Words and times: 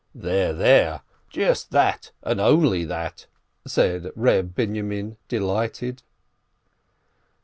"There, 0.15 0.51
there! 0.51 1.01
Just 1.29 1.69
that, 1.69 2.09
and 2.23 2.41
only 2.41 2.85
that!" 2.85 3.27
said 3.67 4.09
Reb 4.15 4.55
Binyomin, 4.55 5.17
delighted. 5.27 6.01